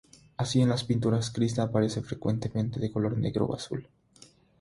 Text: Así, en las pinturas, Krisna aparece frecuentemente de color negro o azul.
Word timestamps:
Así, 0.35 0.61
en 0.63 0.69
las 0.69 0.83
pinturas, 0.83 1.29
Krisna 1.29 1.65
aparece 1.65 2.01
frecuentemente 2.01 2.79
de 2.79 2.91
color 2.91 3.15
negro 3.19 3.45
o 3.45 3.53
azul. 3.55 3.87